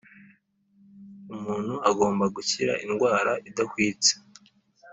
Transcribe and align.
umuntu 1.33 1.73
agomba 1.89 2.25
gukira 2.35 2.73
indwara 2.85 3.31
idahwitse. 3.49 4.13